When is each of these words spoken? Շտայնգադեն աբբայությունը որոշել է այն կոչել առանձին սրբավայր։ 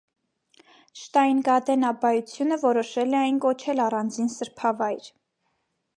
Շտայնգադեն 1.01 1.85
աբբայությունը 1.91 2.59
որոշել 2.63 3.15
է 3.15 3.19
այն 3.21 3.39
կոչել 3.47 3.83
առանձին 3.87 4.35
սրբավայր։ 4.37 5.15